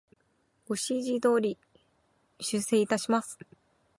[0.67, 1.59] ご指示の通り、
[2.39, 3.37] 修正いたします。